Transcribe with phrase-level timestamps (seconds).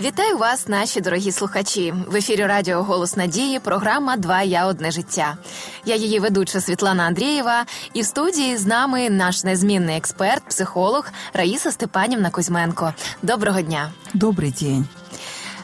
[0.00, 1.94] Вітаю вас, наші дорогі слухачі.
[2.06, 3.58] В ефірі Радіо Голос Надії.
[3.58, 5.36] Програма Два я одне життя.
[5.84, 11.72] Я її ведуча Світлана Андрієва, і в студії з нами наш незмінний експерт, психолог Раїса
[11.72, 12.94] Степанівна Кузьменко.
[13.22, 13.92] Доброго дня.
[14.14, 14.86] Добрий день.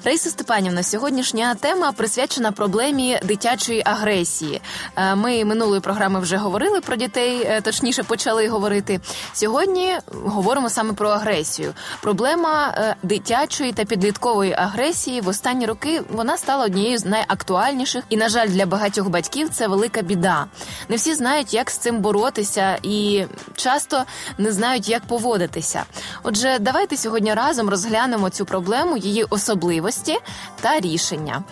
[0.04, 4.60] Раїса Степанівна, сьогоднішня тема присвячена проблемі дитячої агресії.
[4.96, 9.00] Е, ми минулої програми вже говорили про дітей, е, точніше почали говорити.
[9.32, 9.94] Сьогодні
[10.24, 11.74] говоримо саме про агресію.
[12.00, 18.16] Проблема е, дитячої та підліткової агресії в останні роки вона стала однією з найактуальніших, і
[18.16, 20.46] на жаль, для багатьох батьків це велика біда.
[20.88, 23.24] Не всі знають, як з цим боротися, і
[23.56, 24.04] часто
[24.38, 25.84] не знають, як поводитися.
[26.22, 30.17] Отже, давайте сьогодні разом розглянемо цю проблему, її особливості можливості
[30.61, 31.43] та рішення.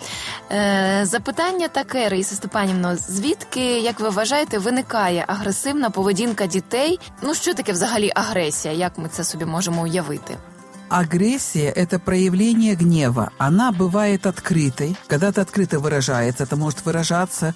[0.50, 7.00] Е, запитання таке, Раїса Степанівно, звідки, як ви вважаєте, виникає агресивна поведінка дітей?
[7.22, 8.74] Ну що таке взагалі агресія?
[8.74, 10.36] Як ми це собі можемо уявити?
[10.88, 13.30] Агрессия – это проявление гнева.
[13.38, 14.96] Она бывает открытой.
[15.06, 17.54] Когда это открыто выражается, это может выражаться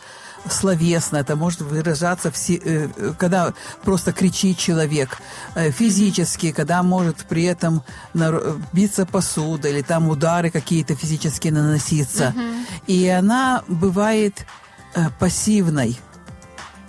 [0.51, 3.53] словесно, это может выражаться, все, э, когда
[3.83, 5.17] просто кричит человек,
[5.55, 7.83] э, физически, когда может при этом
[8.73, 12.33] биться посуда или там удары какие-то физически наноситься.
[12.35, 12.65] Mm-hmm.
[12.87, 14.45] И она бывает
[14.95, 15.97] э, пассивной.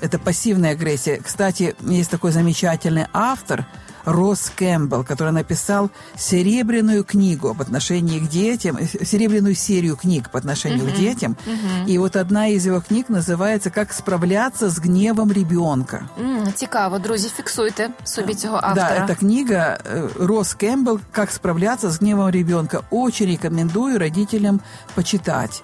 [0.00, 1.20] Это пассивная агрессия.
[1.22, 3.66] Кстати, есть такой замечательный автор–
[4.07, 10.85] Росс Кэмпбелл, который написал серебряную книгу об отношении к детям, серебряную серию книг по отношению
[10.85, 10.93] uh-huh.
[10.93, 11.37] к детям.
[11.45, 11.89] Uh-huh.
[11.89, 16.09] И вот одна из его книг называется «Как справляться с гневом ребенка».
[16.19, 19.05] Mm, цікаво, друзі, фіксуйте собі цього автора.
[19.07, 22.81] Да, эта книга э, Росс Кэмпбелл «Как справляться с гневом ребенка».
[22.89, 24.61] Очень рекомендую родителям
[24.95, 25.63] почитать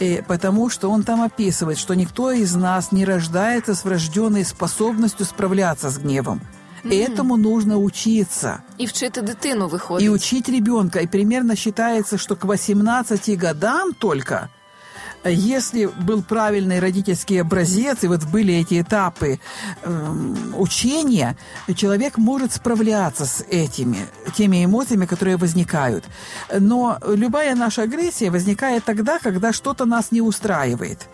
[0.00, 5.26] э, потому что он там описывает, что никто из нас не рождается с врожденной способностью
[5.26, 6.40] справляться с гневом.
[6.91, 8.63] Этому нужно учиться.
[8.77, 10.05] И вчити дитину выходит.
[10.05, 10.99] И учить ребенка.
[10.99, 14.49] И примерно считается, что к 18 годам только
[15.31, 19.39] если был правильный родительский образец, и вот были эти этапы
[19.81, 20.23] э,
[20.55, 21.37] учения,
[21.75, 26.03] человек может справляться с этими, теми эмоциями, которые возникают.
[26.59, 31.07] Но любая наша агрессия возникает тогда, когда что-то нас не устраивает.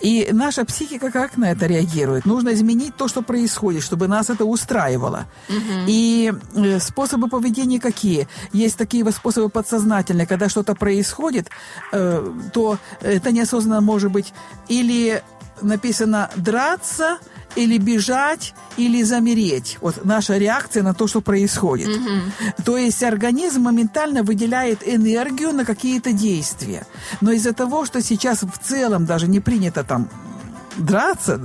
[0.00, 2.24] И наша психика как на это реагирует?
[2.24, 5.26] Нужно изменить то, что происходит, чтобы нас это устраивало.
[5.48, 5.86] Угу.
[5.88, 8.28] И э, способы поведения какие?
[8.52, 11.48] Есть такие способы подсознательные, когда что-то происходит,
[11.92, 14.32] э, то это не неосознанно может быть
[14.68, 15.22] или
[15.62, 17.18] написано драться,
[17.56, 19.78] или бежать, или замереть.
[19.80, 21.88] Вот наша реакция на то, что происходит.
[21.88, 22.62] Mm-hmm.
[22.64, 26.86] То есть организм моментально выделяет энергию на какие-то действия.
[27.20, 30.08] Но из-за того, что сейчас в целом даже не принято там
[30.76, 31.40] драться,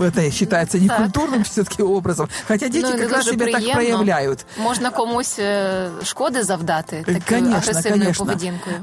[0.00, 2.28] это считается некультурным все-таки образом.
[2.48, 3.66] Хотя дети ну, как раз себя приємно.
[3.66, 4.46] так проявляют.
[4.58, 5.38] Можна комусь
[6.04, 8.26] шкоди завдати такою конечно, агресивною конечно.
[8.26, 8.76] поведінкою.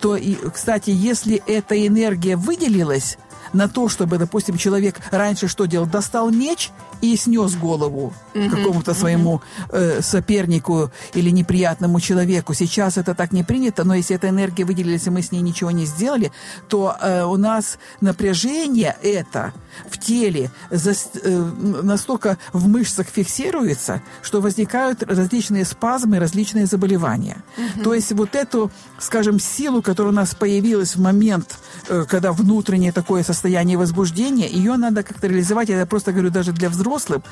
[0.00, 3.18] То, и, кстати, если эта энергия выделилась
[3.52, 5.86] на то, чтобы, допустим, человек раньше что делал?
[5.86, 6.70] Достал меч
[7.02, 8.48] и снес голову mm-hmm.
[8.48, 12.54] какому-то своему э, сопернику или неприятному человеку.
[12.54, 15.72] Сейчас это так не принято, но если эта энергия выделилась, и мы с ней ничего
[15.72, 16.30] не сделали,
[16.68, 19.52] то э, у нас напряжение это
[19.90, 21.50] в теле за, э,
[21.82, 27.42] настолько в мышцах фиксируется, что возникают различные спазмы, различные заболевания.
[27.56, 27.82] Mm-hmm.
[27.82, 28.70] То есть вот эту,
[29.00, 31.58] скажем, силу, которая у нас появилась в момент,
[31.88, 35.68] э, когда внутреннее такое состояние возбуждения, ее надо как-то реализовать.
[35.68, 37.22] Я просто говорю даже для взрослых, взрослым,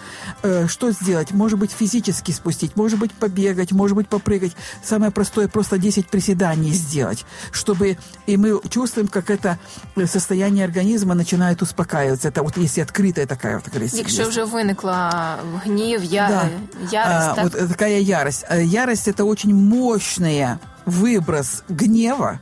[0.43, 1.33] э, что сделать?
[1.33, 4.53] Может быть, физически спустить, может быть, побегать, может быть, попрыгать.
[4.85, 7.97] Самое простое, просто 10 приседаний сделать, чтобы...
[8.27, 9.59] И мы чувствуем, как это
[10.07, 12.29] состояние организма начинает успокаиваться.
[12.29, 13.99] Это вот если открытая такая вот агрессия.
[13.99, 16.29] Якщо вже виникла гнів, я...
[16.29, 16.49] да.
[16.91, 17.29] ярость.
[17.29, 17.45] А, так?
[17.45, 18.45] Вот такая ярость.
[18.51, 22.41] Э, ярость– это очень мощный выброс гнева,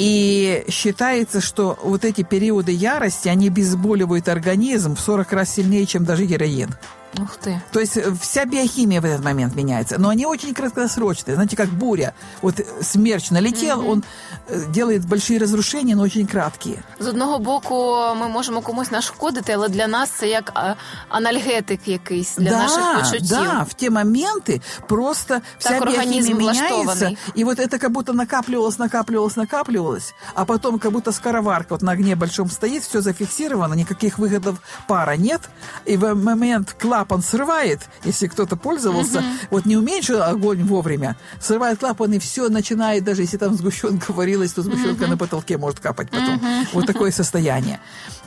[0.00, 6.06] и считается, что вот эти периоды ярости, они обезболивают организм в 40 раз сильнее, чем
[6.06, 6.70] даже героин.
[7.18, 7.60] Ух ты.
[7.72, 9.98] То есть э, вся биохимия в этот момент меняется.
[9.98, 11.34] Но они очень краткосрочные.
[11.34, 12.14] Знаете, как буря.
[12.40, 13.90] Вот смерч налетел, mm-hmm.
[13.90, 14.04] он
[14.46, 16.82] э, делает большие разрушения, но очень краткие.
[17.00, 20.76] З одного боку, ми можемо комусь нашкодити, але для нас це як
[21.08, 23.28] анальгетик якийсь для да, наших почуттів.
[23.28, 27.16] Да, в те моменты просто вся так биохимия меняется.
[27.34, 31.92] И вот это как будто накапливалось, накапливалось, накапливалось, а потом как будто скороварка вот на
[31.92, 35.40] огне большом стоит, все зафиксировано, никаких выходов пара нет.
[35.86, 39.26] И в момент класса клапан срывает, если кто-то пользовался, угу.
[39.50, 44.52] вот не уменьшил огонь вовремя, срывает клапан и все начинает, даже если там сгущенка варилась,
[44.52, 45.10] то сгущенка угу.
[45.12, 46.36] на потолке может капать потом.
[46.36, 46.44] Угу.
[46.74, 47.80] Вот такое состояние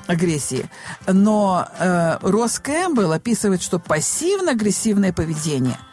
[0.08, 0.70] агрессии.
[1.08, 5.78] Но э, Росс Кэмпбелл описывает, что пассивно-агрессивное поведение–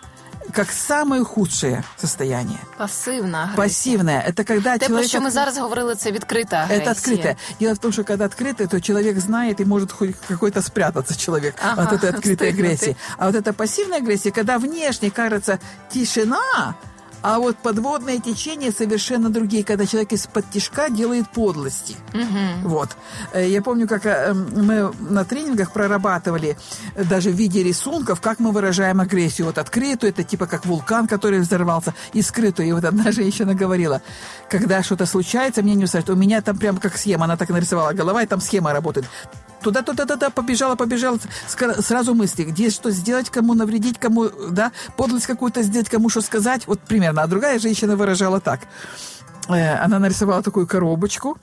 [0.51, 2.59] как самое худшее состояние.
[2.79, 3.57] Пассивная агрессия.
[3.57, 4.21] Пассивная.
[4.29, 5.07] Это когда Те, человек...
[5.07, 6.87] про що ми зараз говорили, це відкрита агресія.
[6.87, 7.37] Это открытое.
[7.61, 11.55] Дело в том, что когда открытое, то человек знает и может хоть какой-то спрятаться человек
[11.63, 12.61] Ага, от этой открытой встигнути.
[12.61, 12.97] агрессии.
[13.19, 15.59] А вот эта пассивная агрессия, когда внешне кажется
[15.91, 16.75] тишина,
[17.23, 21.97] а вот подводное течение совершенно другие, когда человек из-под тишка делает подлости.
[22.65, 22.89] Вот.
[23.33, 26.57] Э, Я помню, как э, мы на тренингах прорабатывали
[26.97, 29.47] даже в виде рисунков, как мы выражаем агрессию.
[29.47, 32.69] Вот открытую, это типа как вулкан, который взорвался, и скрытую.
[32.69, 34.01] И вот одна женщина говорила,
[34.49, 36.11] когда что-то случается, мне не устраивает.
[36.11, 39.07] У меня там прям как схема, она так нарисовала голова, и там схема работает.
[39.63, 41.19] Туда, туда, туда, побежала, побежала.
[41.81, 46.67] Сразу мысли, где что сделать, кому навредить, кому, да, подлость какую-то сделать, кому что сказать.
[46.67, 47.23] Вот примерно.
[47.23, 48.61] А другая женщина выражала так.
[49.49, 51.39] Э, Она нарисовала такую коробочку,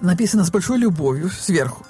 [0.00, 1.84] написано с большой любовью сверху.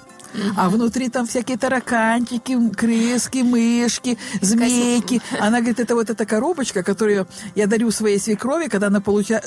[0.55, 5.21] А внутри там всякие тараканчики, крыски, мышки, змейки.
[5.39, 9.43] Она говорит, это вот эта коробочка, которую я дарю своей свекрови, когда она получает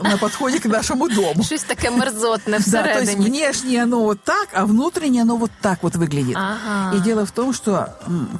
[0.00, 1.44] на, подходе к нашему дому.
[1.44, 3.26] Щось таке мерзотне Да, то есть всередині.
[3.26, 6.36] внешне оно вот так, а внутренне оно вот так вот выглядит.
[6.36, 6.96] Ага.
[6.96, 7.88] И дело в том, что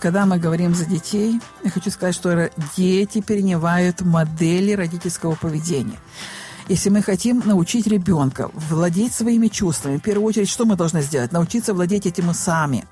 [0.00, 5.98] когда мы говорим за детей, я хочу сказать, что дети перенимают модели родительского поведения.
[6.68, 11.32] Если мы хотим научить ребенка владеть своими чувствами, в первую очередь, что мы должны сделать?
[11.32, 12.84] Научиться владеть этим мы сами.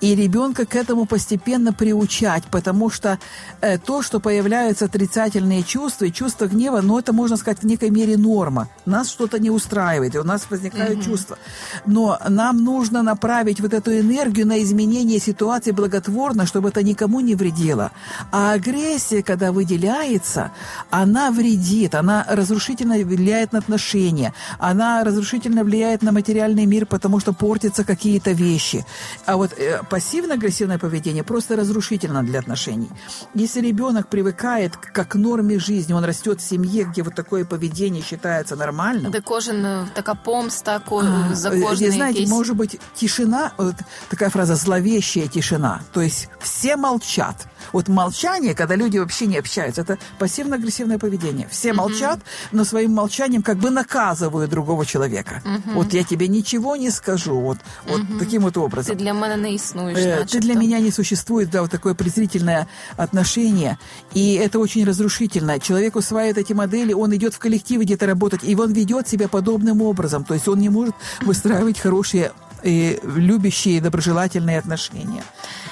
[0.00, 3.18] И ребенка к этому постепенно приучать, потому что
[3.60, 8.16] э, то, что появляются отрицательные чувства чувство гнева, ну, это, можно сказать, в некой мере
[8.16, 8.68] норма.
[8.86, 11.38] Нас что-то не устраивает, и у нас возникают чувства.
[11.86, 17.34] Но нам нужно направить вот эту энергию на изменение ситуации благотворно, чтобы это никому не
[17.34, 17.90] вредило.
[18.32, 20.50] А агрессия, когда выделяется,
[20.90, 27.32] она вредит, она разрушительно влияет на отношения, она разрушительно влияет на материальный мир, потому что
[27.32, 28.84] портятся какие-то вещи.
[29.26, 32.90] А вот э, пассивно-агрессивное поведение просто разрушительно для отношений.
[33.34, 37.44] Если ребенок привыкает к- как к норме жизни, он растет в семье, где вот такое
[37.44, 42.30] поведение считается нормальным, Де кожен е, така помста, ко, а, за э, кожний знаете, якийсь...
[42.30, 43.74] может быть, тишина, вот
[44.10, 47.46] такая фраза «зловещая тишина», то есть все молчат.
[47.72, 51.48] Вот молчание, когда люди вообще не общаются, это пассивно-агрессивное поведение.
[51.50, 52.20] Все молчат,
[52.52, 55.42] но своим молчанием как бы наказывают другого человека.
[55.74, 58.96] Вот я тебе ничего не скажу, вот, вот таким вот образом.
[58.96, 63.76] для мене не існуєш, Э, Ты для меня не существует, да, вот такое презрительное отношение,
[64.14, 65.58] и это очень разрушительно.
[65.60, 69.82] Человек усваивает эти модели, он идет в коллектив где-то работать, и он ведет себя подобным
[69.82, 72.32] образом, то есть он не может выстраивать хорошие,
[72.64, 75.22] э, любящие, доброжелательные отношения.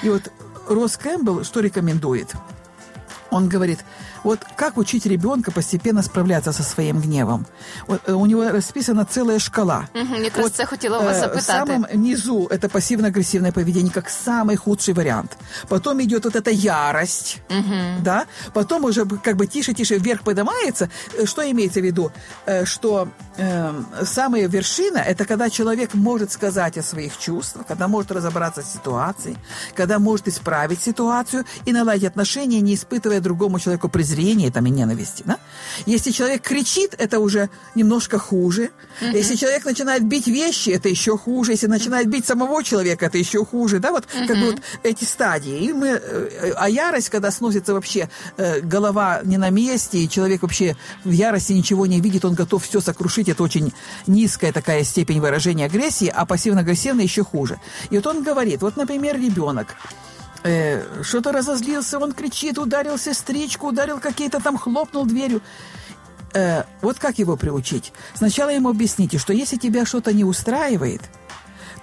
[0.03, 0.31] И вот
[0.69, 2.35] Росс Кэмпбелл что рекомендует?
[3.31, 3.79] Он говорит,
[4.25, 7.45] вот как учить ребенка постепенно справляться со своим гневом?
[7.87, 9.87] Вот, э, у него расписана целая шкала.
[9.95, 11.39] Мгм, якраз це хотіла вас запитати.
[11.39, 15.37] В самом низу это пассивно-агрессивное поведение как самый худший вариант.
[15.67, 17.41] Потом идет вот эта ярость,
[18.01, 18.25] да.
[18.53, 20.89] Потом уже как бы тише-тише вверх поднимается.
[21.19, 22.11] Э, Что имеется в виду?
[22.47, 23.07] Э, Что
[23.37, 23.73] э,
[24.03, 29.37] самая вершина– это когда человек может сказать о своих чувствах, когда может разобраться с ситуацией,
[29.77, 34.14] когда может исправить ситуацию и наладить отношения, не испытывая другому человеку презрения
[34.51, 35.23] там, и ненависти.
[35.25, 35.39] Да?
[35.85, 38.71] Если человек кричит, это уже немножко хуже.
[39.01, 41.51] Если человек начинает бить вещи, это еще хуже.
[41.51, 43.79] Если начинает бить самого человека, это еще хуже.
[43.79, 43.91] Да?
[43.91, 45.65] Вот как бы вот эти стадии.
[45.65, 50.41] И мы, э, а ярость, когда сносится вообще э, голова не на месте, и человек
[50.41, 53.73] вообще в ярости ничего не видит, он готов все сокрушить, это очень
[54.07, 57.59] низкая такая степень выражения агрессии, а пассивно-агрессивно еще хуже.
[57.89, 59.75] И вот он говорит, вот, например, ребенок,
[60.45, 65.41] э, что-то разозлился, он кричит, ударил сестричку, ударил какие-то там, хлопнул дверью.
[66.33, 67.93] Э, вот как его приучить?
[68.13, 71.01] Сначала ему объясните, что если тебя что-то не устраивает,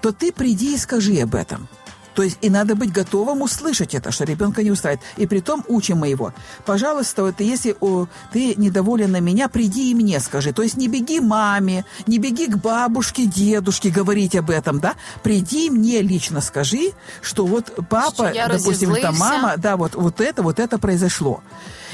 [0.01, 1.69] то ты приди и скажи об этом.
[2.15, 5.03] То есть и надо быть готовым услышать это, что ребенка не устраивает.
[5.17, 6.33] И при том учим мы его.
[6.65, 10.53] Пожалуйста, вот если о, ты недоволен на меня, приди и мне скажи.
[10.53, 14.95] То есть не беги маме, не беги к бабушке, дедушке говорить об этом, да?
[15.23, 19.21] Приди мне лично скажи, что вот папа, Что допустим, там разозлился.
[19.21, 21.43] мама, да, вот, вот это, вот это произошло.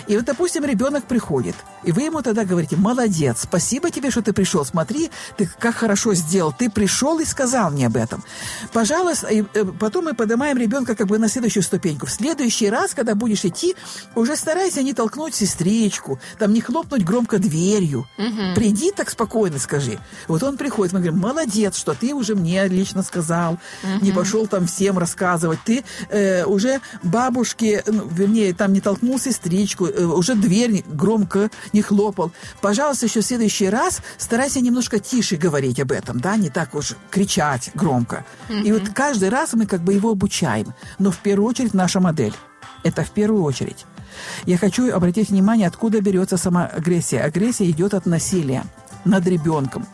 [0.08, 4.32] И вот, допустим, ребенок приходит, и вы ему тогда говорите, молодец, спасибо тебе, что ты
[4.32, 8.24] пришел, смотри, ты как хорошо сделал, ты пришел и сказал мне об этом.
[8.72, 12.06] Пожалуйста, и, э, потом мы поднимаем ребенка как бы на следующую ступеньку.
[12.06, 13.76] В следующий раз, когда будешь идти,
[14.14, 18.06] уже старайся не толкнуть сестричку, там не хлопнуть громко дверью.
[18.54, 19.98] Приди так спокойно, скажи.
[20.26, 23.58] Вот он приходит, мы говорим, молодец, что ты уже мне лично сказал,
[24.00, 29.86] не пошел там всем рассказывать, ты э, уже бабушке, ну, вернее, там не толкнул сестричку,
[30.04, 32.32] уже дверь громко не хлопал.
[32.60, 36.96] Пожалуйста, еще в следующий раз старайся немножко тише говорить об этом, да, не так уж
[37.10, 38.24] кричать громко.
[38.48, 40.74] И вот каждый раз мы как бы его обучаем.
[40.98, 42.34] Но в первую очередь наша модель.
[42.84, 43.86] Это в первую очередь.
[44.46, 47.20] Я хочу обратить внимание, откуда берется сама агрессия.
[47.20, 48.64] Агрессия идет от насилия
[49.04, 49.86] над ребенком.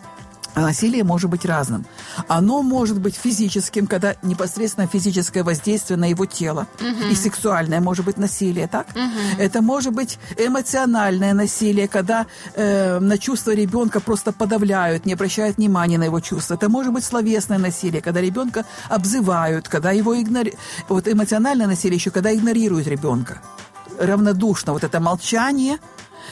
[0.54, 1.84] А насилие может быть разным.
[2.28, 6.66] Оно может быть физическим, когда непосредственно физическое воздействие на его тело.
[6.80, 7.11] Угу.
[7.11, 8.87] И сексуальное может быть насилие, так?
[8.90, 9.42] Угу.
[9.42, 15.99] Это может быть эмоциональное насилие, когда э, на чувства ребенка просто подавляют, не обращают внимания
[15.99, 16.54] на его чувства.
[16.54, 20.61] Это может быть словесное насилие, когда ребенка обзывают, когда его игнорируют.
[20.88, 23.42] Вот эмоциональное насилие еще, когда игнорируют ребенка.
[23.99, 24.73] Равнодушно.
[24.73, 25.78] Вот это молчание–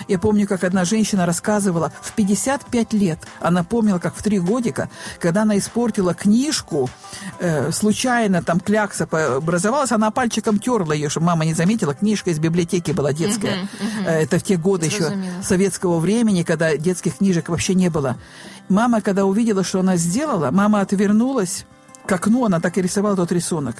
[0.08, 4.88] я помню, как одна женщина рассказывала, в 55 лет она помнила, как в три годика,
[5.18, 6.90] когда она испортила книжку,
[7.38, 12.38] э, случайно там клякса образовалась, она пальчиком терла ее, чтобы мама не заметила, книжка из
[12.38, 13.52] библиотеки была детская.
[13.52, 14.10] Uh-huh, uh-huh.
[14.10, 18.16] Это в те годы еще советского времени, когда детских книжек вообще не было.
[18.68, 21.66] Мама, когда увидела, что она сделала, мама отвернулась
[22.06, 23.76] к окну, она так и рисовала тот рисунок.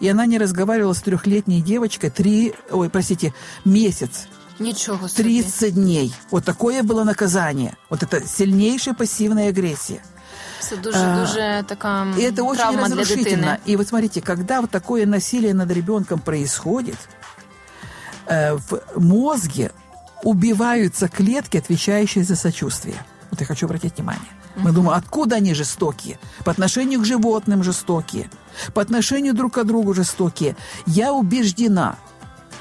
[0.00, 4.28] И она не разговаривала с трехлетней девочкой три, ой, простите, месяц.
[4.60, 5.24] Ничего себе.
[5.24, 6.14] 30 дней.
[6.30, 7.76] Вот такое было наказание.
[7.88, 10.02] Вот это сильнейшая пассивная агрессия.
[10.60, 13.58] Це дуже дуже така и это очень травма для дитини.
[13.66, 16.98] И вот смотрите, когда вот такое насилие над ребенком происходит,
[18.26, 19.70] э, в мозге
[20.22, 22.96] убиваются клетки, отвечающие за сочувствие.
[23.30, 24.30] Вот я хочу обратить внимание.
[24.56, 26.18] Мы думаем, откуда они жестокие?
[26.44, 28.30] По отношению к животным жестокие,
[28.74, 30.56] по отношению друг к другу жестокие.
[30.86, 31.96] Я убеждена,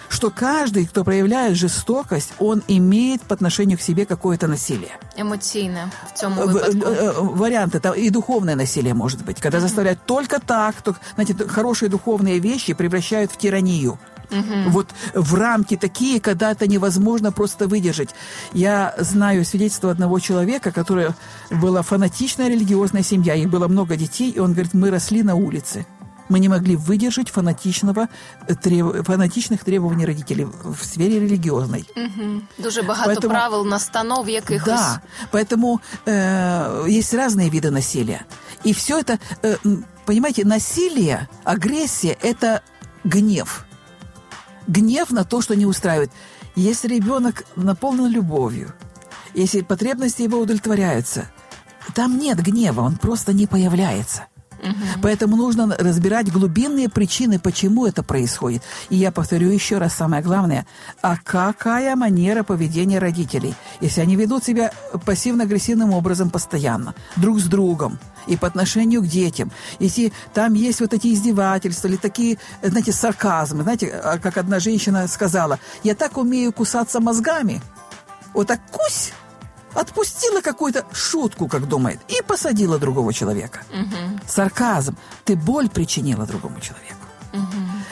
[0.09, 4.97] что каждый, кто проявляет жестокость, он имеет по отношению к себе какое-то насилие.
[5.15, 6.87] Эмоционное в цьому випадку.
[6.87, 11.89] Э, варианты, там и духовное насилие может быть, когда заставляют только так, то, знаете, хорошие
[11.89, 13.99] духовные вещи превращают в тиранию.
[14.31, 14.69] Угу.
[14.69, 18.09] Вот в рамки такие, когда это невозможно просто выдержать.
[18.53, 21.15] Я знаю свидетельство одного человека, которое
[21.49, 25.85] была фанатичная религиозная семья, их было много детей, и он говорит, мы росли на улице
[26.29, 28.07] мы не могли выдержать фанатичного,
[28.47, 31.85] э, треб, фанатичных требований родителей в сфере религиозной.
[31.95, 32.41] Угу.
[32.57, 34.65] Дуже багато поэтому, правил, настанов якихось.
[34.65, 38.25] Да, поэтому э, есть разные виды насилия.
[38.63, 39.57] И все это, э,
[40.05, 42.61] понимаете, насилие, агрессия– это
[43.03, 43.65] гнев.
[44.67, 46.11] Гнев на то, что не устраивает.
[46.55, 48.73] Если ребенок наполнен любовью,
[49.33, 51.31] если потребности его удовлетворяются,
[51.95, 54.25] там нет гнева, он просто не появляется.
[54.61, 55.01] Угу.
[55.01, 58.63] Поэтому нужно разбирать глубинные причины, почему это происходит.
[58.89, 60.65] И я повторю еще раз самое главное.
[61.01, 63.55] А какая манера поведения родителей?
[63.81, 64.71] Если они ведут себя
[65.05, 69.51] пассивно-агрессивным образом постоянно, друг с другом, и по отношению к детям.
[69.79, 73.63] Если там есть вот эти издевательства или такие, знаете, сарказмы.
[73.63, 77.61] Знаете, а, как одна женщина сказала, я так умею кусаться мозгами.
[78.33, 79.13] Вот так кусь,
[79.73, 83.61] отпустила какую-то шутку, как думает, и посадила другого человека.
[83.71, 84.19] Угу.
[84.27, 84.97] Сарказм.
[85.25, 86.95] Ты боль причинила другому человеку.
[87.33, 87.43] Угу.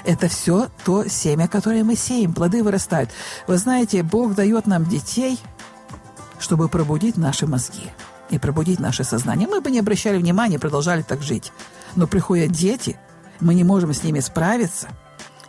[0.06, 2.34] Это все то семя, которое мы сеем.
[2.34, 3.12] Плоды вырастают.
[3.48, 5.40] Вы знаете, Бог дает нам детей,
[6.40, 7.92] чтобы пробудить наши мозги
[8.30, 9.48] и пробудить наше сознание.
[9.48, 11.52] Мы бы не обращали внимания, продолжали так жить.
[11.96, 13.00] Но приходят дети,
[13.40, 14.88] мы не можем с ними справиться.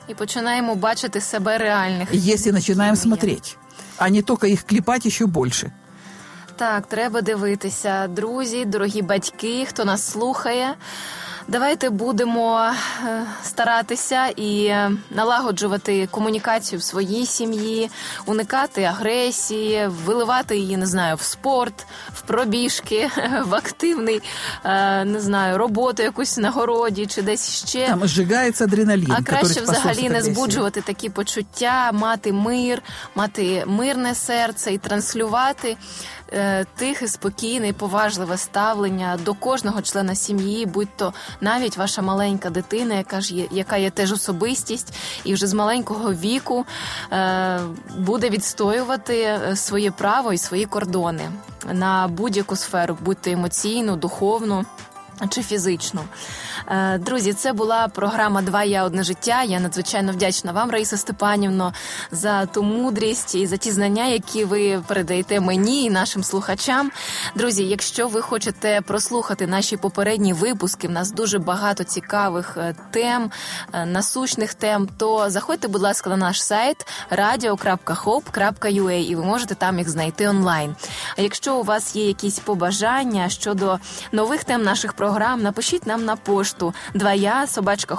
[0.07, 2.13] И починаем бачити себе реальных.
[2.13, 3.57] Если начинаем смотреть,
[3.99, 5.73] а не только их клепать еще больше.
[6.59, 10.75] Так, треба дивитися, друзі, дорогі батьки, хто нас слухає.
[11.51, 12.61] Давайте будемо
[13.07, 14.73] е, старатися і
[15.11, 17.91] налагоджувати комунікацію в своїй сім'ї,
[18.27, 23.11] уникати агресії, виливати її, не знаю, в спорт, в пробіжки,
[23.47, 24.23] в активний,
[24.65, 27.87] е, не знаю, роботу якусь на городі чи десь ще.
[27.87, 29.13] Там зжигається адреналін.
[29.19, 32.83] А краще взагалі не збуджувати такі почуття, мати мир,
[33.15, 35.77] мати мирне серце і транслювати.
[36.33, 42.51] Е, тихе, спокійне і поважливе ставлення до кожного члена сім'ї, будь то навіть ваша маленька
[42.51, 44.95] дитина, яка ж є, яка є теж особистість,
[45.25, 46.67] і вже з маленького віку
[47.13, 47.61] е,
[47.99, 51.31] буде відстоювати е, своє право і свої кордони
[51.73, 54.65] на будь-яку сферу, будь то емоційну, духовну
[55.29, 56.01] чи фізичну.
[56.69, 59.43] Е, друзі, це була програма Два я одне життя.
[59.43, 61.73] Я надзвичайно вдячна вам, Раїса Степанівно,
[62.11, 66.91] за ту мудрість і за ті знання, які ви передаєте мені і нашим слухачам.
[67.35, 73.31] Друзі, якщо ви хочете прослухати наші попередні випуски, в нас дуже багато цікавих е, тем,
[73.73, 79.79] е, насущних тем, то заходьте, будь ласка, на наш сайт radio.hope.ua і ви можете там
[79.79, 80.77] їх знайти онлайн.
[81.19, 83.79] А якщо у вас є якісь побажання щодо
[84.13, 85.08] нових тем наших програм,
[85.43, 87.95] напишіть нам на пошту пошту 2я собачка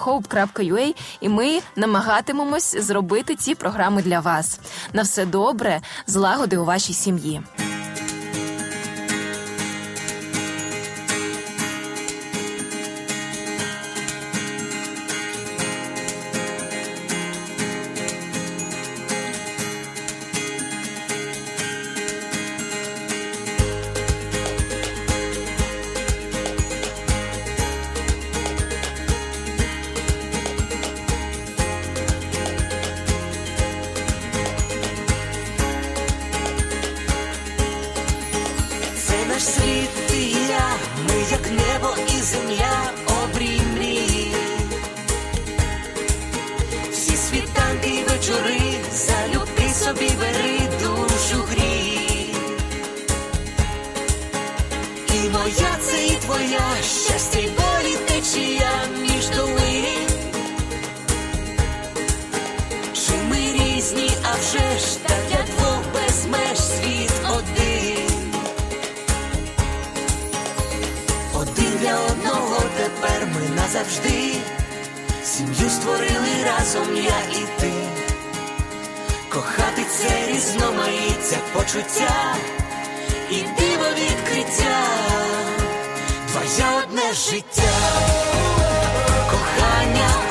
[1.21, 4.59] і ми намагатимемось зробити ці програми для вас.
[4.93, 7.41] На все добре, злагоди у вашій сім'ї.
[39.39, 40.75] наш світ, ти і я,
[41.07, 42.91] ми як небо і земля
[43.23, 43.68] обрій.
[71.79, 74.33] для одного тепер ми назавжди,
[75.23, 77.71] сім'ю створили разом я і ти,
[79.29, 82.35] кохати це різноманіття почуття
[83.31, 84.77] і диво відкриття,
[86.27, 87.71] твоя одне життя,
[89.31, 90.28] кохання.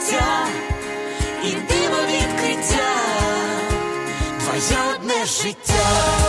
[0.00, 0.46] життя
[1.44, 2.90] і диво відкриття,
[4.38, 6.19] твоє одне життя.